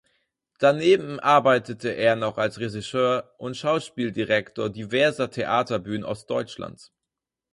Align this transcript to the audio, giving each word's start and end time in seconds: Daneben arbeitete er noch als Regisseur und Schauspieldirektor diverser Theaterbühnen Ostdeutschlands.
Daneben 0.57 1.19
arbeitete 1.19 1.89
er 1.89 2.15
noch 2.15 2.39
als 2.39 2.59
Regisseur 2.59 3.35
und 3.37 3.55
Schauspieldirektor 3.55 4.71
diverser 4.71 5.29
Theaterbühnen 5.29 6.05
Ostdeutschlands. 6.05 6.91